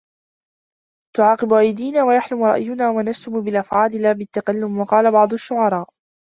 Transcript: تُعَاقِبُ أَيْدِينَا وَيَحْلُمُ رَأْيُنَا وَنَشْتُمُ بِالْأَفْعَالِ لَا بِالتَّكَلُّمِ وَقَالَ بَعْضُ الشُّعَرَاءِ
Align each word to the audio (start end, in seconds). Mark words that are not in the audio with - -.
تُعَاقِبُ 1.15 1.53
أَيْدِينَا 1.53 2.03
وَيَحْلُمُ 2.03 2.43
رَأْيُنَا 2.43 2.89
وَنَشْتُمُ 2.89 3.41
بِالْأَفْعَالِ 3.41 4.01
لَا 4.01 4.11
بِالتَّكَلُّمِ 4.13 4.79
وَقَالَ 4.79 5.11
بَعْضُ 5.11 5.33
الشُّعَرَاءِ 5.33 5.87